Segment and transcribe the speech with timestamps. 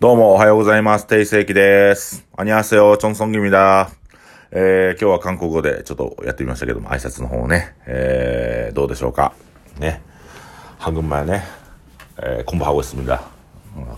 [0.00, 1.06] どうもおはようございます。
[1.06, 2.26] 定世紀です。
[2.34, 3.90] アニアセヨ、チョンソンギミだ。
[4.50, 9.34] えー、今日は韓国語でちょっとやってみましたけども、挨拶の方ね、えー、どうでしょうか。
[9.78, 10.00] ね。
[10.78, 11.44] 半分やね、
[12.16, 13.22] えー、こんばんはスミみだ。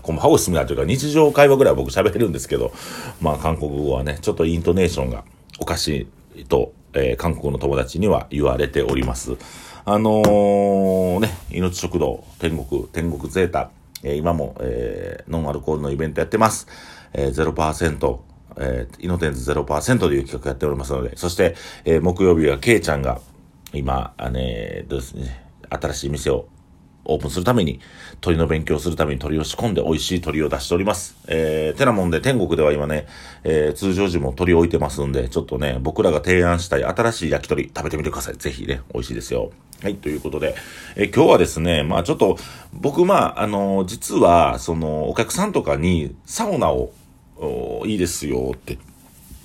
[0.01, 2.73] こんボハゴスミみだというか、日常会話ぐらい僕喋れるんですけど、
[3.21, 5.23] まあ韓国語はね、ちょっとイントネーションが
[5.61, 9.37] おかしいと、えー、韓国の友達には言われております。
[9.85, 13.69] あのー、ね、命食堂、天国、天国ゼータ、
[14.03, 16.67] え、今も、えー、ノンアルコールのイベントやってます。
[17.13, 18.19] えー、0%、
[18.57, 23.21] えー、イノテンズ0%という企画やっておりますので、そして、えー、木曜日はケイちゃんが、
[23.73, 26.47] 今、あね、ですね、新しい店を
[27.05, 27.79] オープンするために、
[28.21, 31.15] 鳥の勉強するために鳥を仕込んで美味しい鳥を出しております。
[31.27, 33.07] えー、てなもんで天国では今ね、
[33.43, 38.35] えー、通常時も鳥を置いてますんで、ちょっとね、僕らが提案したい新しい焼き鳥食べてみてください。
[38.35, 39.51] ぜひね、美味しいですよ。
[39.81, 40.55] はい、ということで、
[40.95, 42.37] えー、今日はですね、まあちょっと、
[42.73, 46.93] 僕、まあ、あのー、実は、その、お客さんとかにサウナを、
[47.85, 48.77] いいですよって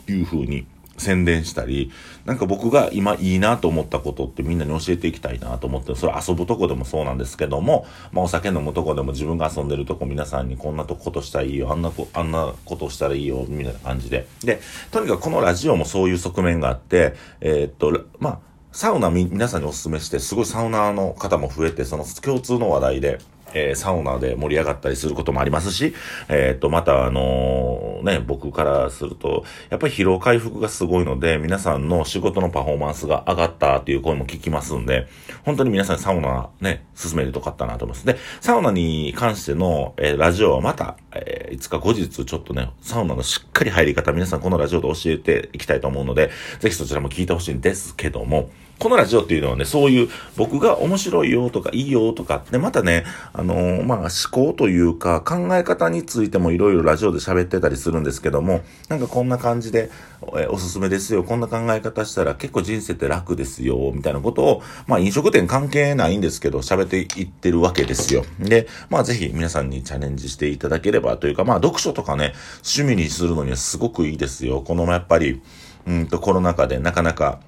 [0.09, 0.67] いう風に
[0.99, 1.91] 宣伝したり、
[2.25, 14.27] なんか僕が今いいなと思ったことってみんなに教えていきたいなと思って、それ遊ぶとこでもそうなんですけども、まあお酒飲むとこでも自分が遊んでるとこ皆さんにこんなとことしたらいいよ、あんなこ、あんなことしたらいいよ、みたいな感じで。
[14.45, 14.61] で、
[14.91, 18.39] とにかくこのラジオもそういう側面があって、えー、っと、まあ、
[18.73, 23.19] サウナみ、皆さんにお勧めして、すごいサウナーの方も増えて、その共通の話題で、
[23.55, 25.95] えー、サウナで盛り上がったりすることもありますし、
[26.29, 35.09] えっ、と、また、あのー、ね、僕からすると、やっぱり疲労回復がすごいので、皆さんの仕事のパフォーマンスが上がったっていう声も聞きますんで、
[35.45, 38.07] 本当に皆さんサウナね、進めるとかったなと思います。
[38.07, 53.05] で、サウナに関しての、え、ラジオはまた、えー、いつか後日ちょっとね、サウナのしっかり入り方、皆さんこのラジオで教えていきたいと思うので、ぜひそちらも聞いてほしいんですけども、このラジオっていうのはね、そういう僕が面白いよとかいいよとか、で、またね、
[53.39, 59.92] あの、まあ、思考というか考え方についてもいろいろラジオで喋ってたりするんですけども、なんかこんな感じで、
[60.36, 68.24] え、おすすめですよ、こんな考え方したら結構人生って楽ですよ、みたいなことを、まあ、飲食店関係ないんですけど、喋っていってるわけですよ。
[68.40, 74.63] で、まあ、ぜひ皆さんにチャレンジしていただければというか、まあ、読書とかね、趣味にするのにはすごくいいですよ。
[74.63, 75.40] このやっぱり、
[75.86, 77.40] うんとコロナ禍でなかなか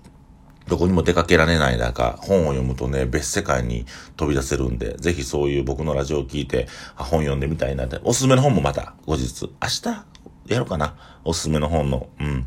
[0.70, 3.86] どこにも出かけられない中、本を読むとね、別世界に
[4.16, 10.04] 飛び出せるんで、ぜひそういう僕のラジオを聞いて、本読んでみたいなって、おすすめの本もまた後日、明日
[10.47, 10.94] やろうかな。
[11.25, 12.47] おすすめの本の、うん、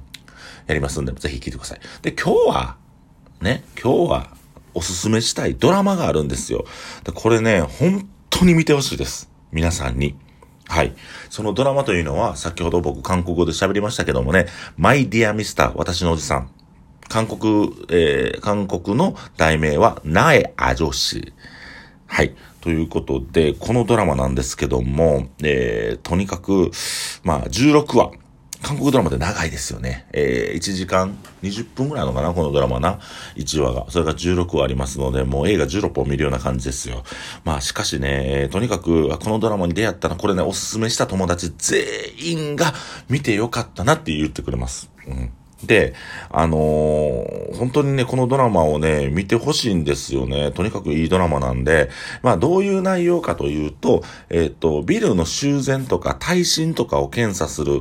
[0.67, 1.79] やりますんで、ぜひ聞いてください。
[2.01, 2.78] で、今日は、
[3.41, 4.28] ね、今日は
[4.73, 6.63] おすすめしたいドラマがあるんですよ。
[7.03, 9.29] でこれね、本当に見てほしいです。
[9.51, 10.16] 皆さんに。
[10.69, 10.95] はい。
[11.29, 14.47] そのドラマというのは、先ほど僕韓国語で喋りましたけどもね、
[14.78, 16.62] マイディアミスター、私のおじさん。
[17.13, 21.31] 韓国、えー、韓国の題名は、ナエアジョシ。
[22.07, 22.34] はい。
[22.59, 26.72] ということで、このドラマなんですけども、えー、とにかく、
[27.24, 28.13] まあ、16話。
[28.63, 30.07] 韓国ドラマで長いですよね。
[30.12, 32.97] えー、1時間20分ぐらいのかなこのドラマな。
[33.35, 33.85] 1話が。
[33.90, 37.03] それが16話ありますので、もう映画16本見るような感じですよ。
[37.44, 41.85] まあ、しかしね、とにかく、このドラマに出会ったら、これね、おすすめした友達全
[42.19, 42.74] 員が
[43.07, 44.90] 見てよかったなって言ってくれます。
[45.06, 45.31] うん。
[45.66, 45.94] で、
[46.29, 50.51] あのー、本当にね、このドラマをね、見てほしいんですよね。
[50.51, 51.90] とにかくいいドラマなんで、
[52.22, 57.79] まあ、どういう内容かというと、えっ、ー、と、ビルの修繕とか耐震とかを検査する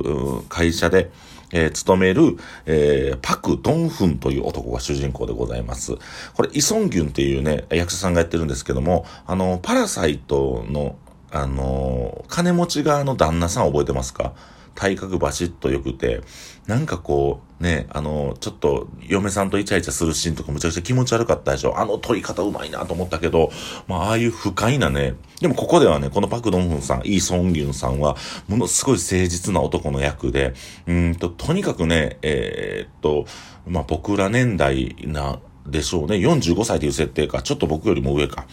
[0.49, 1.11] 会社で、
[1.51, 5.95] えー、勤める、えー、パク・ドンフンという男が主人公でございます。
[6.33, 10.95] これ、イソンギュンっていうね、役者さんがやってるんですけども、あの、パラサイトの、
[11.31, 14.33] あの、金持ち側の旦那さん覚えてますか？
[14.75, 16.21] 体格バシッと良くて、
[16.65, 21.79] なんかこう、ね、あの、ちょっと、嫁さんとイチャイチャするシーンとかむちゃくちゃ気持ち悪かったでしょ。
[21.79, 23.51] あの撮り方うまいなと思ったけど、
[23.87, 30.53] まあ、ああいう不快なね、でもここではね、このパクドンフンさん、イーソンギュンさんは、ものすごい誠実な男の役で、
[30.85, 33.25] うんと、とにかくね、えー、っと、
[33.65, 36.17] まあ、僕ら年代な、でしょうね。
[36.17, 38.45] 45歳という設定か、ちょっと僕よりも上か。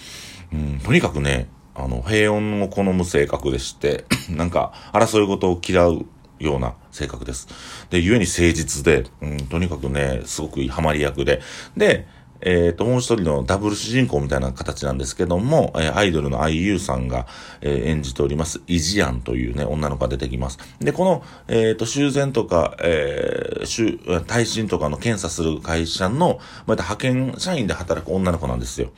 [0.53, 6.07] うん、とにかくね、あの、平穏を好む性格でして、 なんか、争い事を嫌う
[6.41, 7.49] ような性格です。
[7.91, 11.41] で、故に誠実で、うん、とにかくね、すごくハマり役で。
[11.77, 12.07] で、
[12.43, 17.27] えっ、ー、と、もう一人のダブル主人公みたいな形なんですけども、えー、アイドルの IU さんが、
[17.61, 20.59] えー、演じております、イジアンというね、女の子が出てきます。
[20.81, 28.91] で、この、えっ、と、修繕とか、えー、耐震とかの検査する会社の、また派遣社員で働く女の子なんですよ。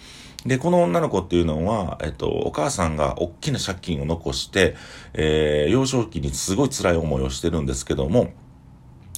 [0.46, 4.74] で、この女の子っていうのは、えっと、お母さんが大きな借金を残して、
[5.14, 8.32] えー、幼少期にすごい辛い思いをしてるんですけども、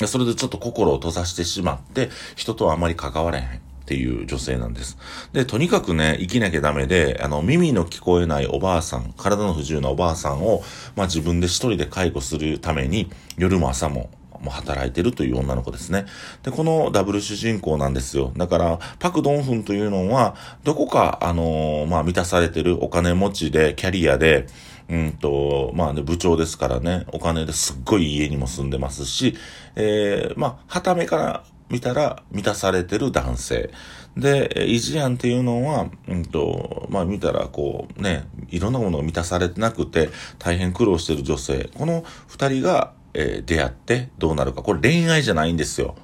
[0.06, 3.64] それでちょっと心を閉ざしてしまって、人とはあまり関われへん。
[3.84, 4.96] っていう女性なんです。
[5.34, 10.62] で、とにかくね、生きなきゃダメで、あの、耳の聞こえないおばあさん、体の不自由なおばあさんを、
[10.96, 14.08] まあ自分で一人で介護するために、夜も朝も、
[14.44, 16.06] も働いてるという女の子ですね。
[16.42, 18.32] で、このダブル主人公なんですよ。
[18.36, 24.46] だから、パク・ドンフンというのは、どこか、あのー、まあ、満たされてるお金持ちで、キャリアで、
[24.88, 29.34] うんと、まあね、部長ですからね、お金ですっごい家にも住んでますし、
[29.76, 33.70] えー、まあ、はためから見たら満たされてる男性。
[34.16, 41.70] で、イジアンっていうのは、うんと、まあ見たらこうね、いろんなものが満たされてなくて大変苦労してる女性。
[41.74, 44.62] この二人が、えー、出会ってどうなるか。
[44.62, 45.94] これ恋愛じゃないんですよ。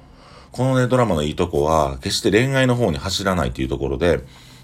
[0.51, 4.21] このね、ドラマのいいとこは、決して恋愛の方に走らないっていうところで、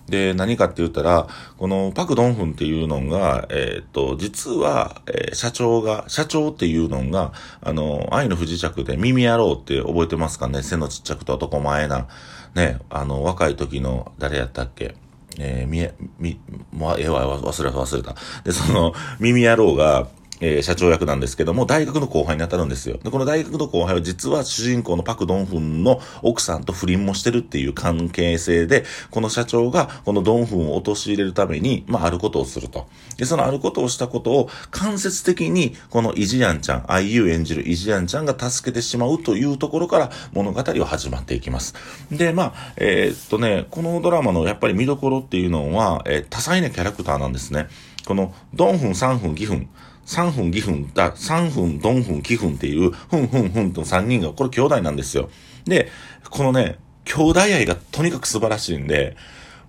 [0.09, 1.27] で、何かって言ったら、
[1.57, 10.63] このパクドンフンっていうのが、えー、っと、実は、えー、社長が、社長っていうのが、あの、愛の不時着で耳やろうって覚えてますかね？
[10.63, 12.07] 背のちっちゃくて男前な。
[12.55, 14.95] ね、あの、若い時の、誰やったっけ？
[15.39, 16.39] えー、みえ、み、
[16.71, 18.15] もう、えわ、忘れた、忘れた。
[18.45, 20.07] で、その、耳野郎が、
[20.39, 22.97] えー、社長役なんですけども、大学の後輩に当たるんですよ。
[23.03, 32.87] で、この大学の後輩は実は主人公のパク・ドンフンの奥さんと不倫もしてるっていう関係性で、この社長がこのドンフンを陥れるために、まあ、あることをすると。
[33.17, 41.73] で、そのあることをしたことを間接的に、このイジアンちゃん、IU 演じるイジアンちゃんが助けてしまうというところから物語は始まっていきます。
[42.11, 47.67] で、まあ、えー、っとね、このドラマのやっぱり見どころっていうのは、えー、多彩なキャラクターなんですね。
[48.05, 49.69] この、ドンフン、3分、2分、
[50.07, 55.29] 3分、2分、だ、3分、4分、9分っていう、ふんふんふんと3人が、これ兄弟なんですよ。
[55.65, 55.89] で、
[56.29, 59.17] このね、兄弟愛がとにかく素晴らしいんで、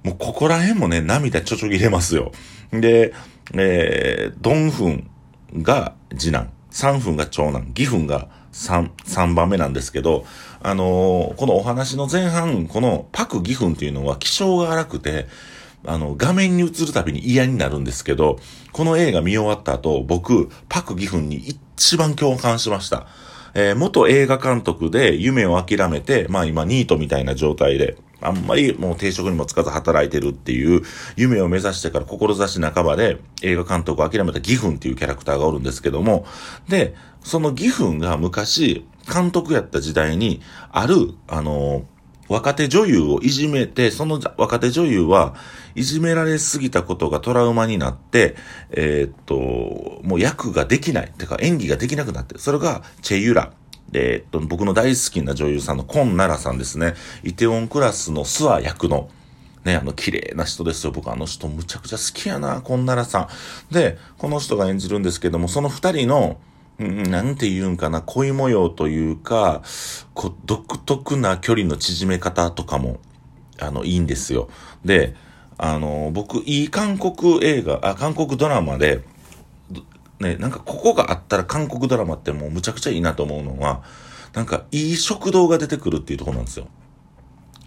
[0.04, 2.32] もうここら辺もね、涙ちょちょぎれますよ。
[2.72, 3.12] で、
[3.54, 5.10] えー、ドンフン
[5.62, 10.24] が次男、3分が長男、義分が3、3番目なんですけど、
[10.62, 15.26] あのー、このお話の前半、このパク義分っていうのは気性が荒くて、
[15.84, 18.38] あの、画面に映るたびに嫌になるんですけど、
[18.72, 23.06] この映画見終わった後、僕、パク・ギフンに一番共感しました。
[23.54, 30.82] えー、元映画監督で夢を諦めて、まあ今ニートみたいな状態で、あんまりもう定職にもつかず働いてるっていう
[31.16, 36.26] 夢を目指してから志半ばで映画監督を諦めたギフンっていうキャラクターがおるんですけども、
[36.68, 40.40] で、そのギフンが昔監督やった時代に
[40.70, 41.97] ある、あのー
[42.28, 45.34] 若手女優をいじめて、その若手女優は
[45.74, 48.36] いじめられすぎたことがトラウマになって、
[48.70, 51.12] えー、っと、もう役ができない。
[51.16, 53.52] てか演技ができなくなって、それがチェユラ。
[53.90, 56.94] で、えっと、僕の大好きな女優さんのコンナラさんですね。
[57.24, 59.08] イテウォンクラスのスワ役の、
[59.64, 60.92] ね、あの、綺麗な人ですよ。
[60.92, 63.28] 僕あの人むちゃくちゃ好きやな、コンナラさ
[63.70, 63.74] ん。
[63.74, 66.38] で、この人が演じるんですけども、その二人の、
[66.78, 69.62] なんて言うんかな、恋模様というか、
[70.14, 73.00] こ独特な距離の縮め方とかも、
[73.60, 74.48] あの、いいんですよ。
[74.84, 75.16] で、
[75.56, 79.02] あの、僕、いい韓国映画、あ、韓国ドラマで、
[80.20, 83.82] ね、なんかここがあったら韓国ドラマってもうむちゃくちゃいいなと思うのは、
[84.32, 86.68] なんかいい食堂が出てくるっていうとこなんですよ。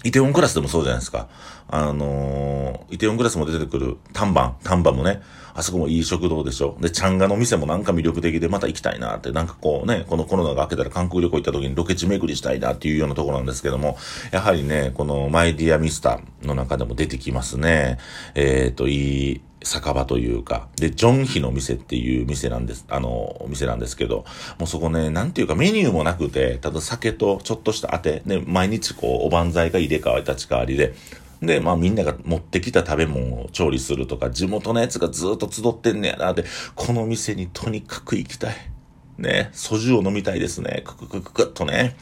[0.04, 1.28] イテウォンクラスでもそうじゃないですか。
[1.68, 5.22] あのー、イテウォンクラスも出てくる、丹波、丹波もね、
[5.54, 6.78] あそこもいい食堂でしょ。
[6.80, 13.98] で、チャンガの店もなんか魅力的でまた行きたいなって、なんかこうね、このコロナが明けたら韓国旅行行った時にロケ地巡りしたいなっていうようなところなんですけども、
[14.32, 17.98] やはりね、このマイディアミスターの中でも出てきますね。
[18.36, 23.10] えっ、ー、と、いい、酒場というか、で、ジョンヒの店っていう店なんです、あの、
[23.44, 24.26] お店なんですけど、
[24.60, 30.94] もうそこね、なんていうかメニューもなくて、ただ酒とちょっとした当て、で、毎日こう、おばんざいが入れ替わり立ち替わりで、
[31.42, 38.56] で、まあみんなが持ってきた食べ物を調理するとか、地元のやつがずっと集ってんねやな、で、この店にとにかく行きたい。
[39.18, 40.82] ね、ソジュを飲みたいですね。
[40.86, 41.96] クククククッとね。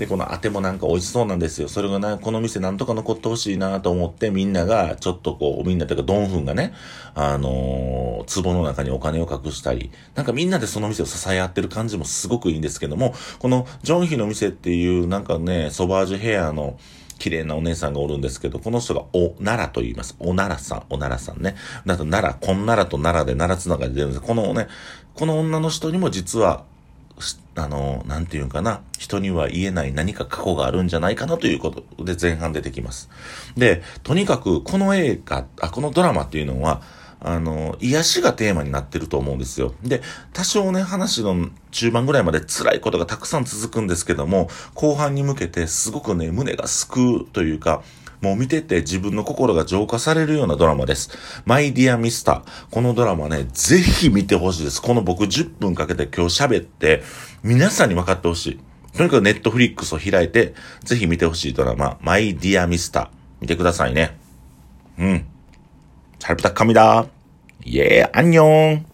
[0.00, 1.68] で、このあてもなんか美味しそうなんですよ。
[1.68, 6.72] それがな、この店なんとか残ってほしいなと思って、みんなが、ちょっとこう、みんなというか、ドンフンがね、
[7.14, 16.78] あのー、壺の中にお金を隠したり、なんかみんなでその店を支え合ってる感じもすごくいいんですけども、このジョンヒの店っていう、なんかね、ソバージュヘアの、
[17.18, 20.16] 綺麗なお姉さんがおるんですけど、この人がおならと言います。
[20.20, 21.54] おならさん、おならさんね。
[21.84, 24.22] だと奈良、こんならと奈良で奈良つながりで出るんです。
[24.22, 24.68] このね、
[25.12, 26.64] この女の人にも実は、
[27.62, 33.10] あの、なんていうかな、人には言えない何か過去があるんじゃないかなということで前半出てきます。
[33.56, 36.82] で、とにかくこの映画、あ、このドラマっていうのは、
[37.22, 39.74] あの、癒しがテーマになってると思うんですよ。
[39.82, 40.00] で、
[40.32, 47.82] 多少ね、話の中盤ぐらいまで辛いことがたくさん続くんですけども、後半に向けてすごくね、胸が救うというか、
[48.20, 51.10] もう見てて自分の心が浄化されるようなドラマです。
[51.46, 52.70] マイディアミスター。
[52.70, 54.82] このドラマね、ぜひ見てほしいです。
[54.82, 57.02] この僕10分かけて今日喋って、
[57.42, 58.60] 皆さんに分かってほしい。
[58.96, 63.08] とにかくネットフリックスを開いて、ぜひ見てほしいドラマ、マイディアミスター。
[63.40, 64.18] 見てくださいね。
[64.98, 65.26] うん。
[66.18, 67.06] チャルプタッカミだ。
[67.64, 68.89] イェー、アンニョン。